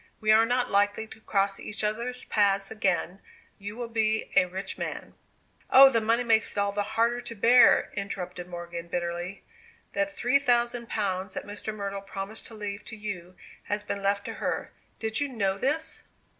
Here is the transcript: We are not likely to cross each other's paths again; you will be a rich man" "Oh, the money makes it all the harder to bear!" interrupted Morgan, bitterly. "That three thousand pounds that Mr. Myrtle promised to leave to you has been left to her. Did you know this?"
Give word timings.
We 0.19 0.31
are 0.31 0.47
not 0.47 0.71
likely 0.71 1.05
to 1.05 1.21
cross 1.21 1.59
each 1.59 1.83
other's 1.83 2.23
paths 2.23 2.71
again; 2.71 3.19
you 3.59 3.75
will 3.77 3.87
be 3.87 4.31
a 4.35 4.45
rich 4.47 4.75
man" 4.75 5.13
"Oh, 5.69 5.91
the 5.91 6.01
money 6.01 6.23
makes 6.23 6.53
it 6.53 6.57
all 6.57 6.71
the 6.71 6.81
harder 6.97 7.21
to 7.21 7.35
bear!" 7.35 7.91
interrupted 7.93 8.47
Morgan, 8.47 8.87
bitterly. 8.87 9.43
"That 9.93 10.11
three 10.11 10.39
thousand 10.39 10.89
pounds 10.89 11.35
that 11.35 11.45
Mr. 11.45 11.71
Myrtle 11.71 12.01
promised 12.01 12.47
to 12.47 12.55
leave 12.55 12.83
to 12.85 12.95
you 12.95 13.35
has 13.65 13.83
been 13.83 14.01
left 14.01 14.25
to 14.25 14.33
her. 14.41 14.71
Did 14.97 15.19
you 15.19 15.27
know 15.27 15.59
this?" 15.59 16.01